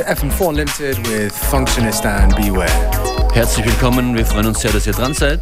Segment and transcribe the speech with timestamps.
[0.00, 2.68] to FM4 Unlimited with Functionist and Beware.
[3.34, 5.40] Herzlich willkommen, wir freuen uns sehr, dass ihr dran seid.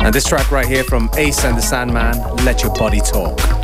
[0.00, 3.59] And this track right here from Ace and the Sandman, Let Your Body Talk.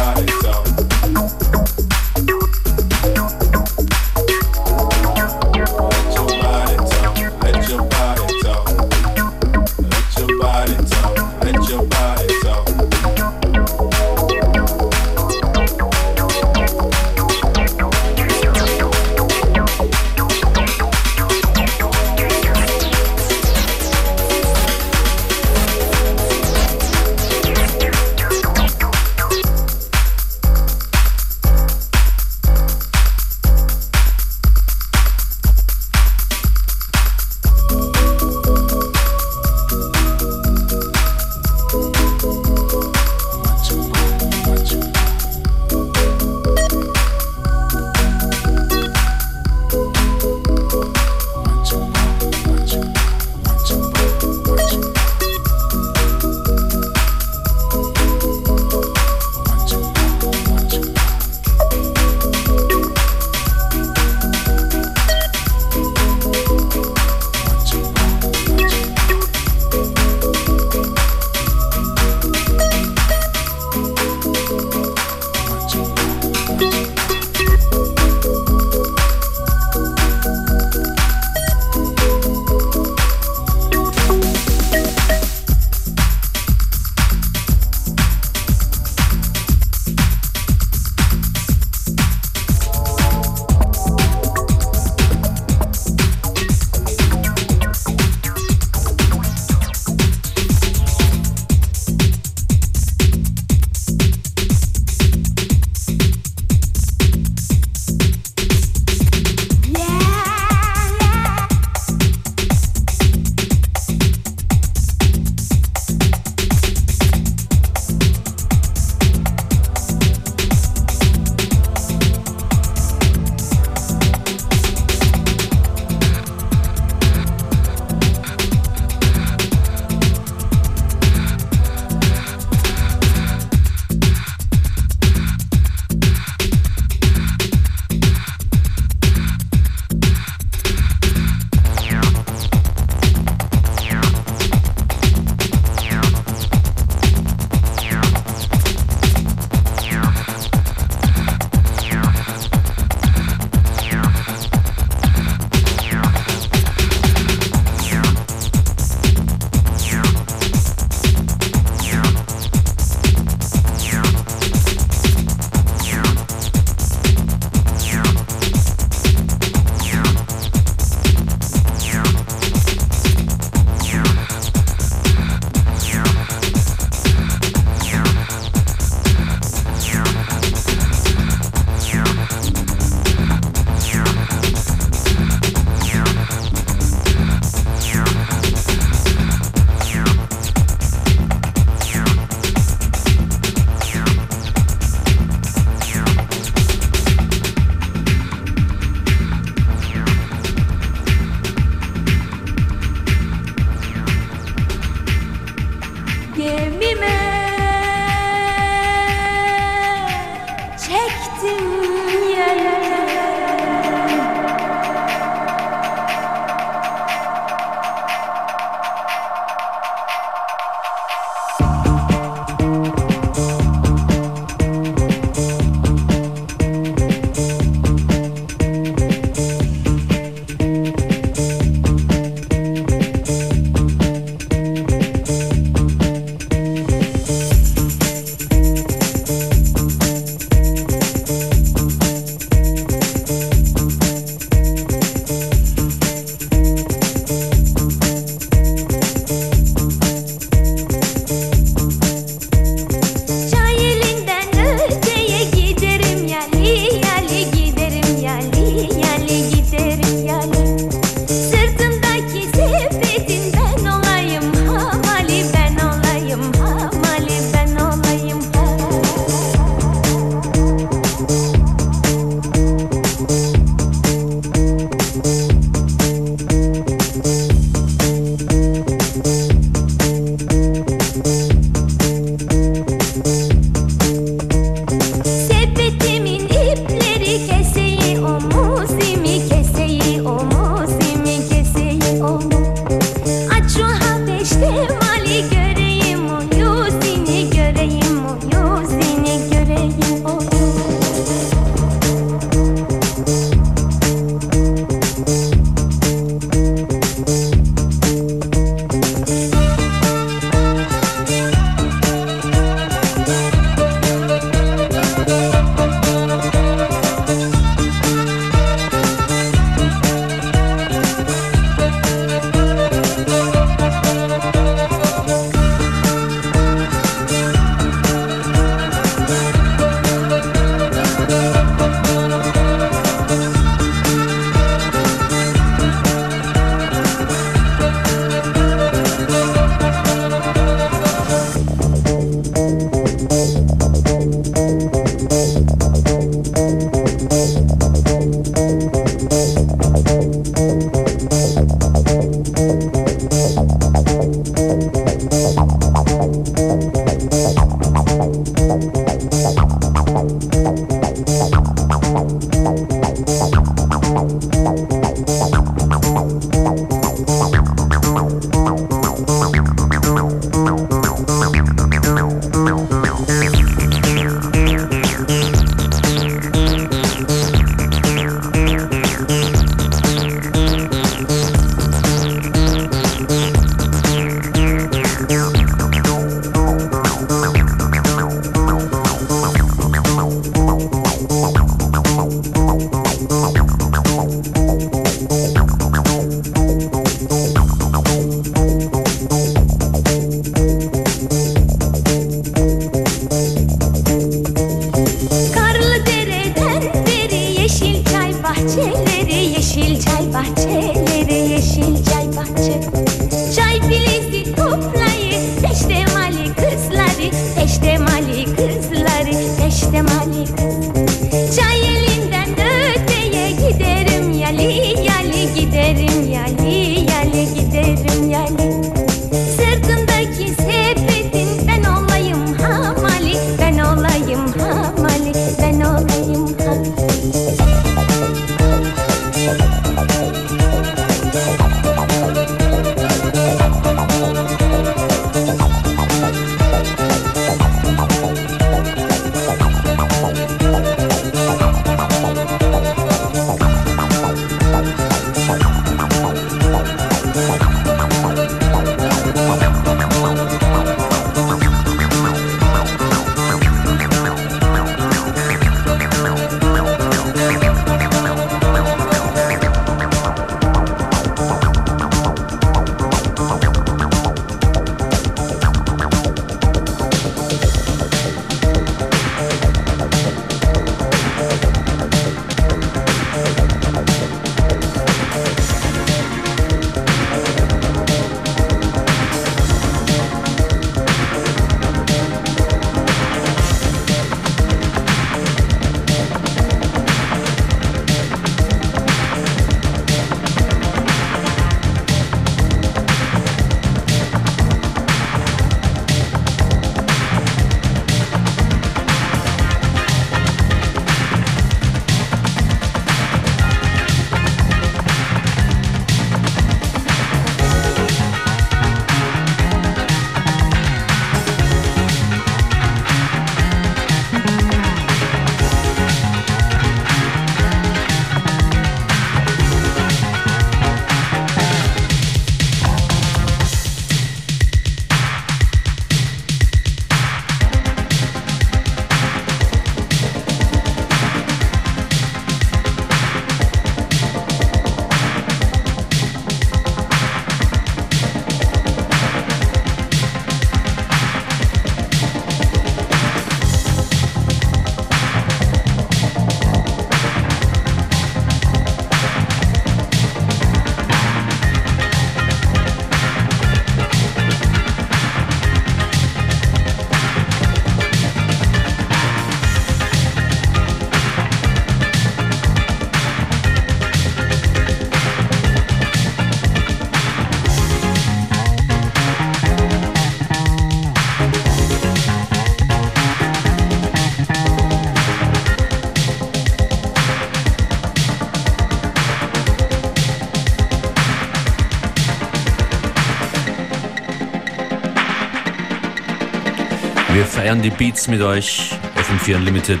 [597.70, 598.90] Feiern die Beats mit euch.
[599.14, 600.00] FM4 Unlimited.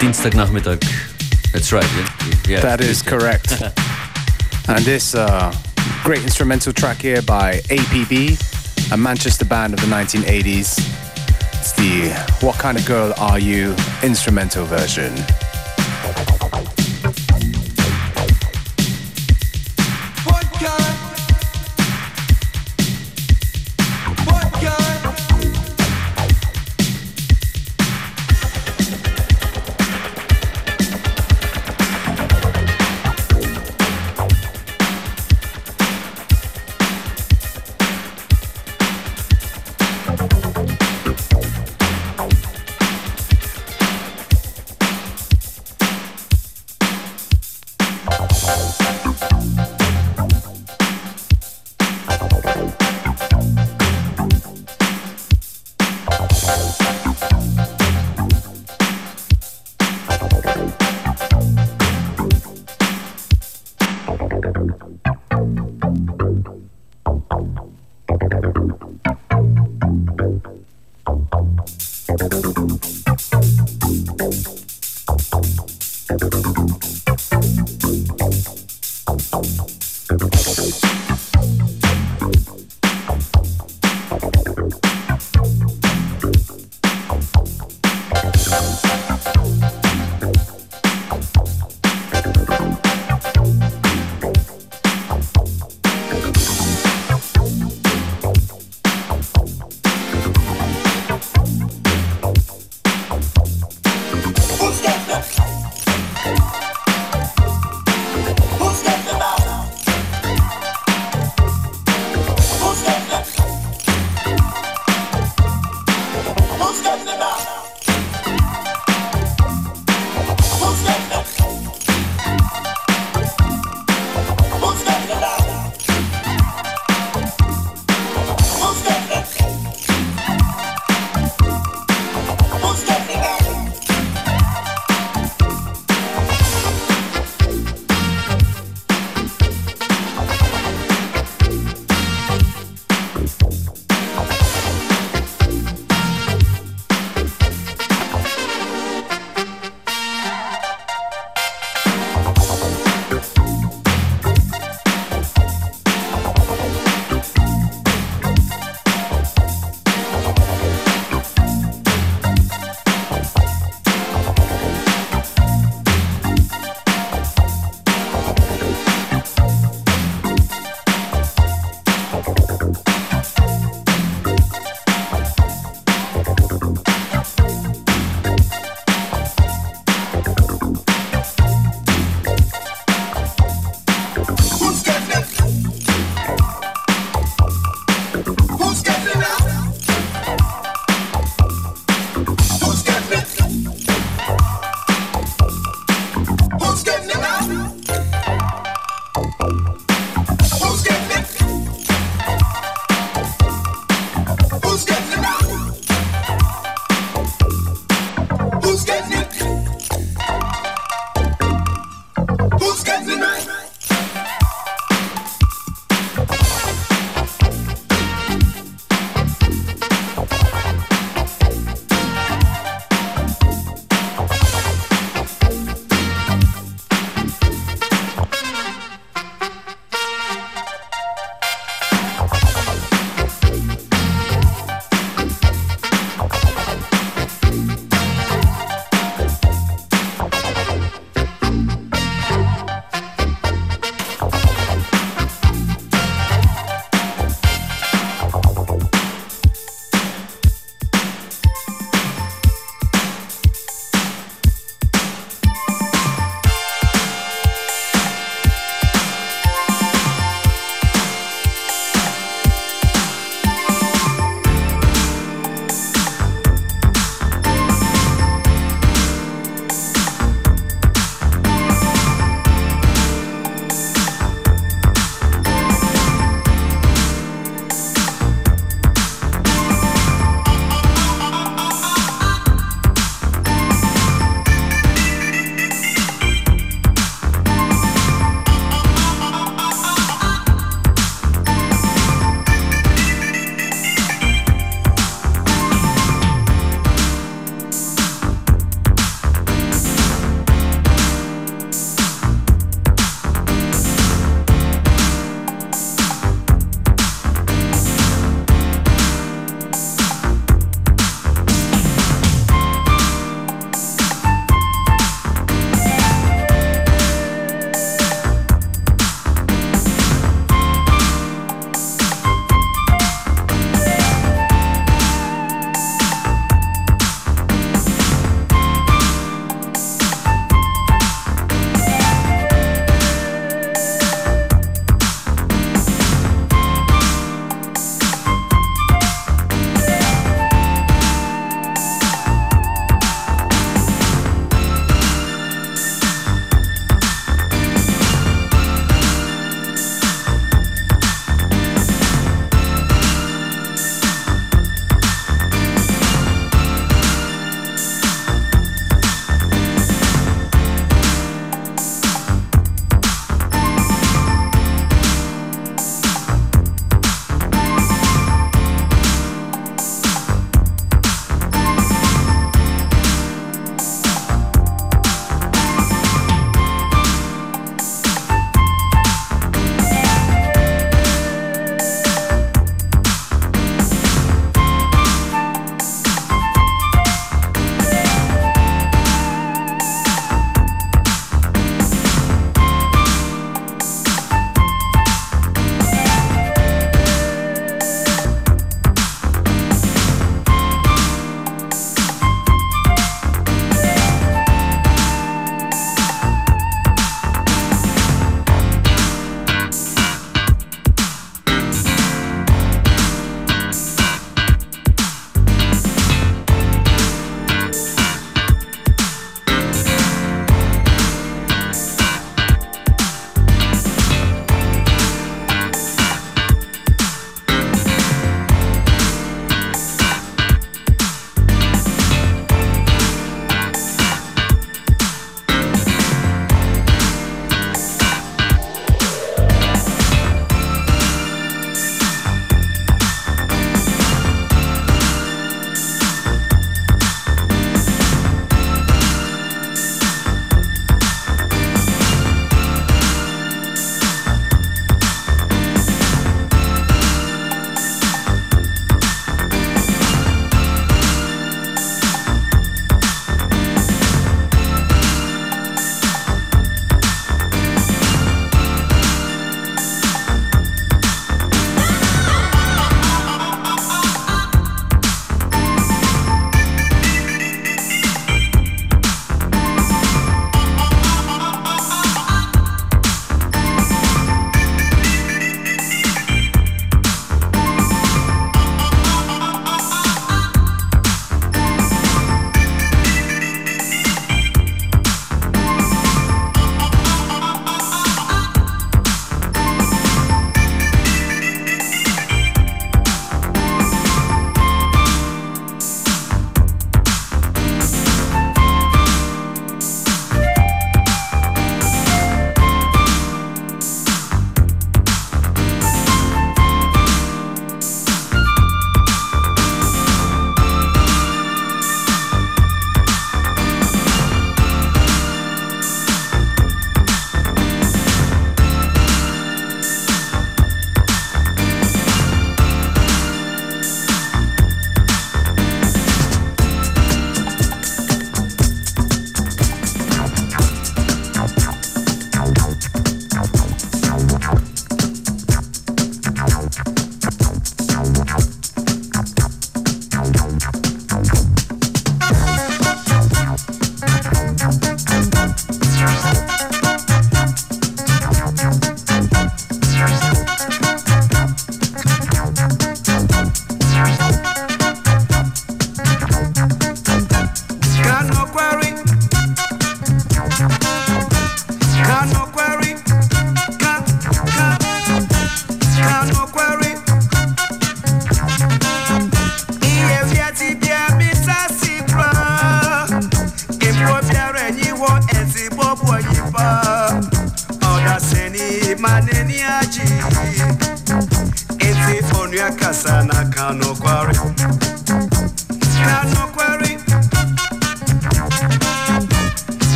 [0.00, 0.80] Dienstagnachmittag.
[1.52, 1.86] That's right.
[2.48, 2.56] Yeah.
[2.56, 3.52] yeah that is correct.
[4.68, 5.52] and this uh,
[6.02, 8.36] great instrumental track here by APB,
[8.90, 10.76] a Manchester band of the 1980s.
[11.52, 12.10] It's the
[12.44, 15.14] What Kind of Girl Are You instrumental version.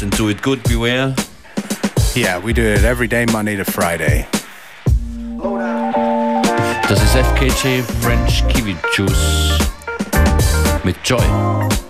[0.00, 1.14] With heart and do it good, beware.
[2.14, 4.26] Yeah, we do it every day, Monday to Friday.
[6.88, 9.58] Das ist FKJ French Kiwi Juice
[10.84, 11.87] mit Joy.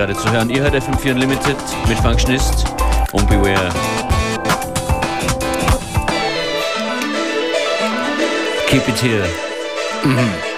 [0.00, 0.48] Gerade zu hören.
[0.48, 2.64] Ihr hört FM4 Unlimited mit Functionist
[3.12, 3.68] und Beware.
[8.66, 9.28] Keep it here.
[10.02, 10.49] Mhm.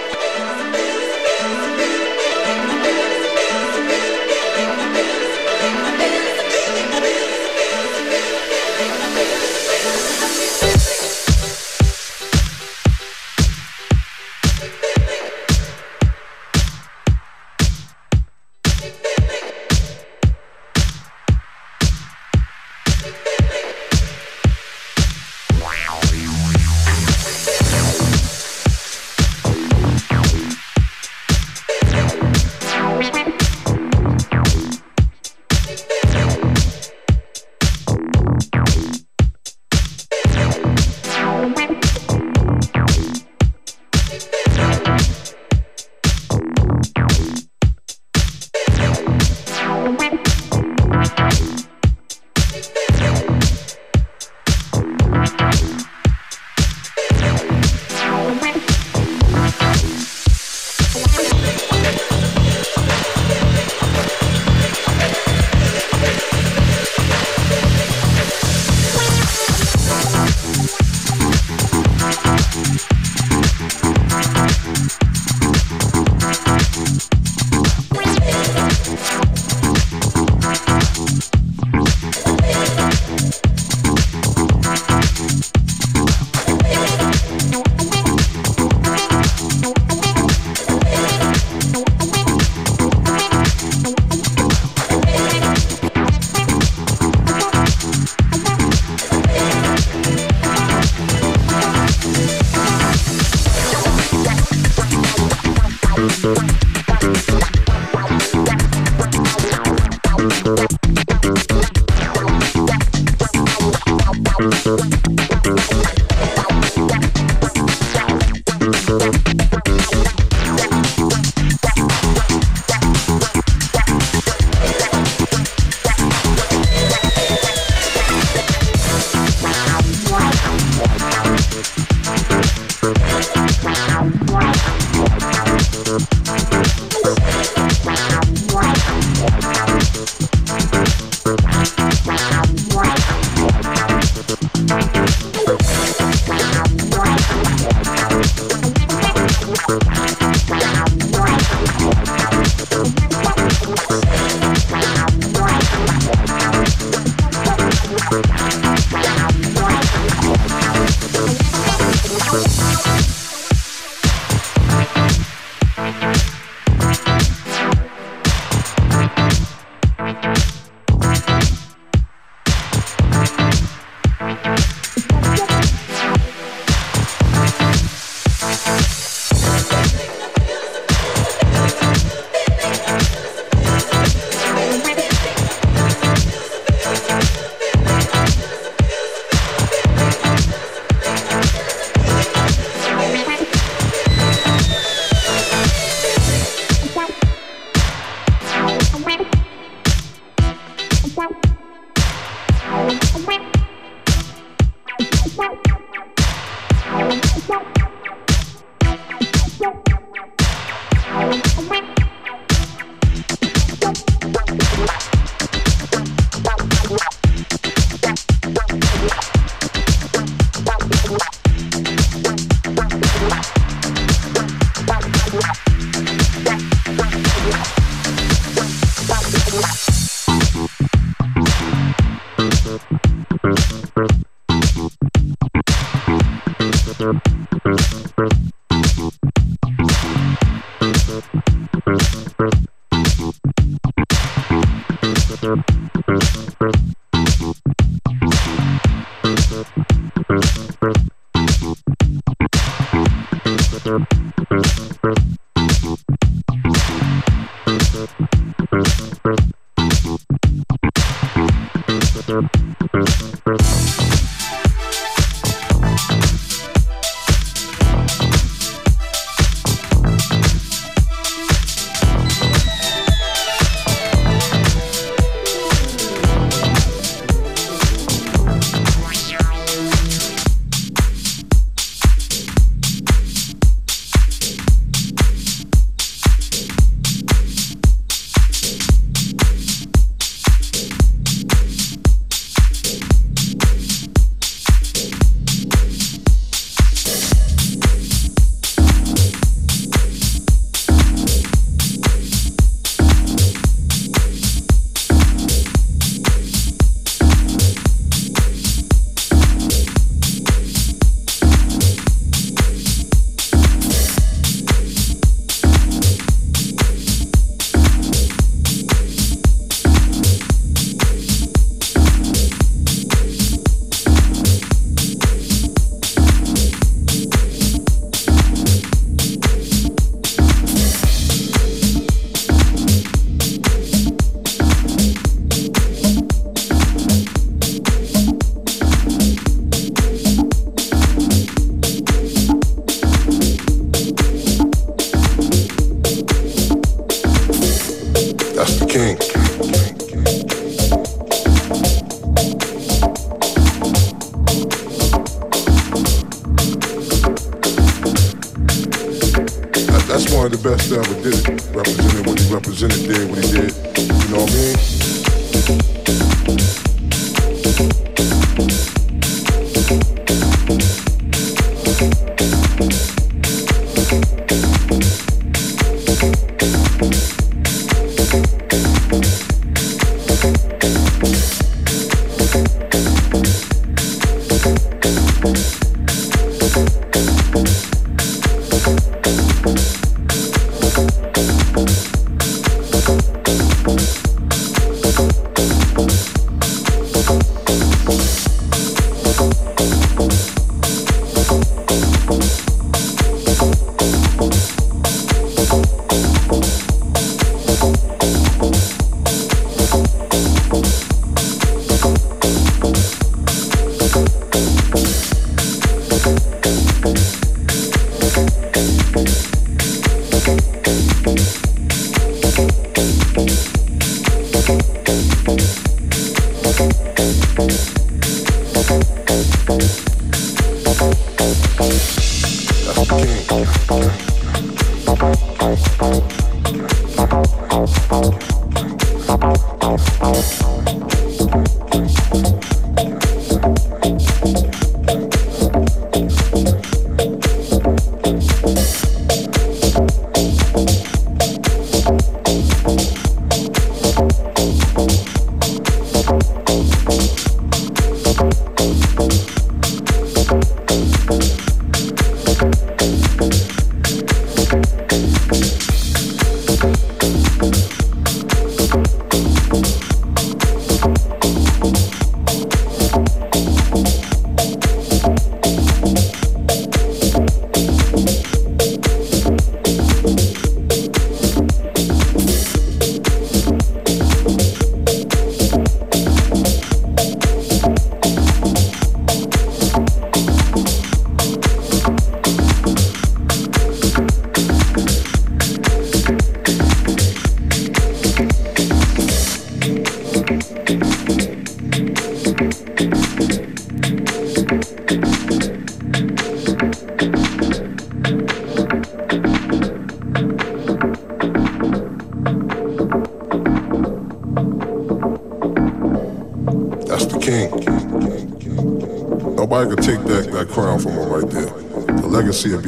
[399.53, 402.02] Boom, boom, boom.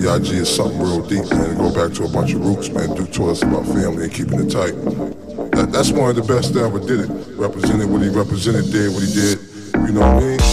[0.06, 2.94] A is something real deep, man, and go back to a bunch of roots, man,
[2.96, 4.74] do to us about family and keeping it tight.
[5.52, 7.10] That, that's one of the best that ever did it.
[7.36, 9.40] Represented what he represented, did what he did.
[9.88, 10.45] You know what I mean?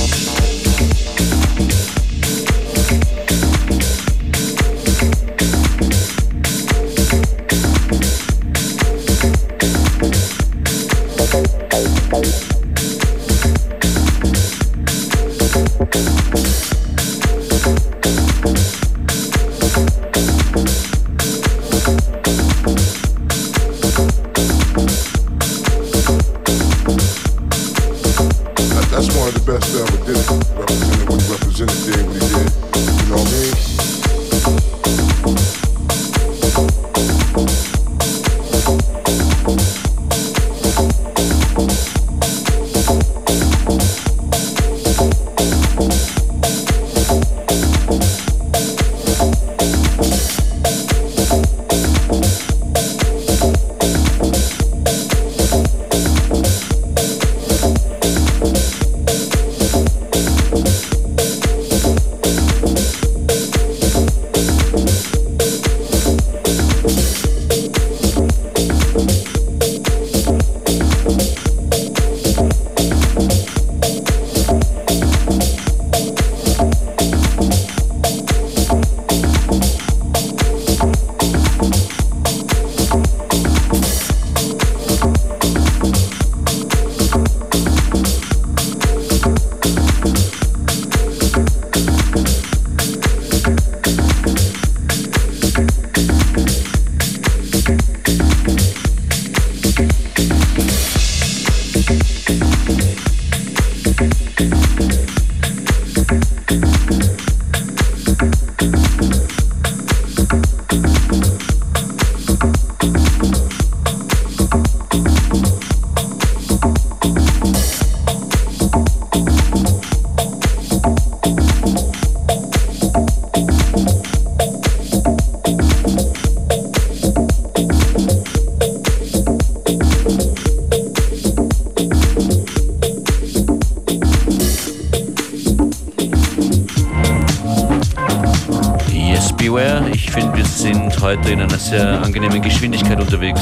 [142.03, 143.41] Angenehmen Geschwindigkeit unterwegs.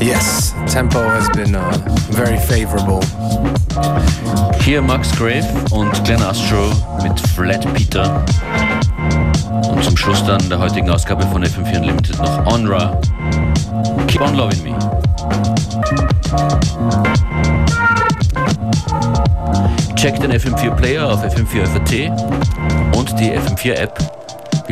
[0.00, 1.72] Yes, tempo has been uh,
[2.10, 3.00] very favorable.
[4.62, 8.24] Hier Max Grave und Glenn Astro mit Flat Peter.
[9.70, 13.00] Und zum Schluss dann der heutigen Ausgabe von FM4 Unlimited noch Onra.
[14.06, 14.78] Keep on loving me.
[19.96, 24.11] Check den FM4 Player auf FM4 FAT und die FM4 App.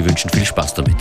[0.00, 0.96] Wir wünschen viel Spaß damit.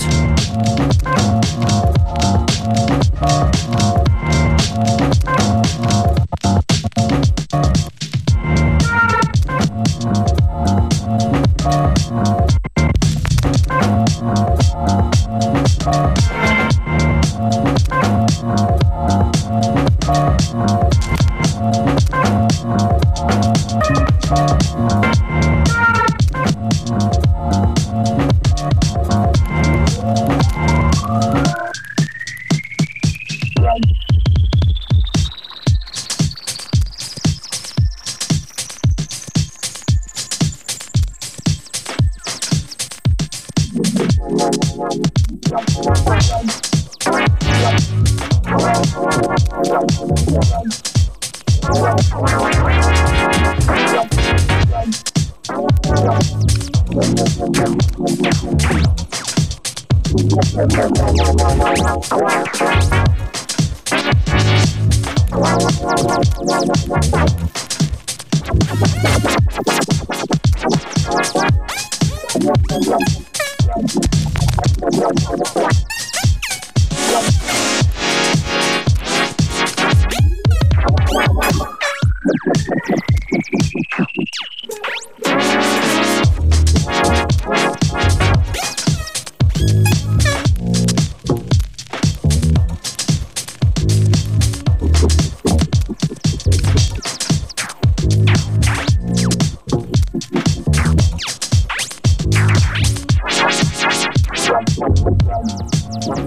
[105.91, 106.17] Thank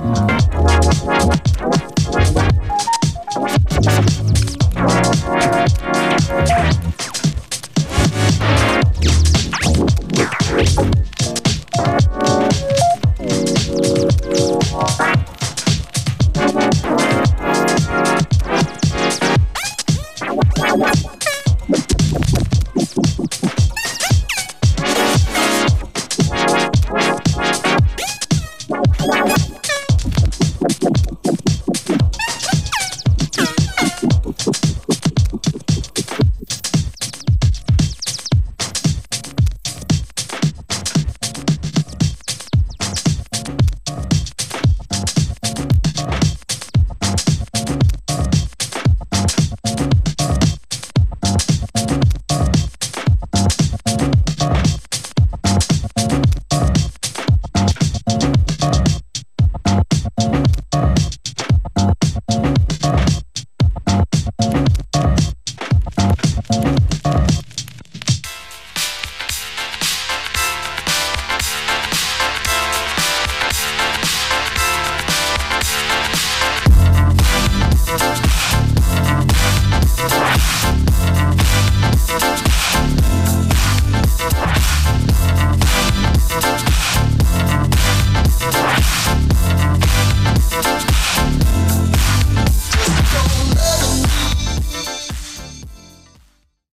[0.00, 0.25] you.